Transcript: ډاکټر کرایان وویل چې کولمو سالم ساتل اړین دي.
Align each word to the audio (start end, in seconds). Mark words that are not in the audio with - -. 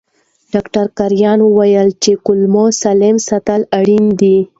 ډاکټر 0.53 0.85
کرایان 0.97 1.39
وویل 1.43 1.89
چې 2.03 2.11
کولمو 2.25 2.65
سالم 2.81 3.15
ساتل 3.29 3.61
اړین 3.77 4.05
دي. 4.19 4.37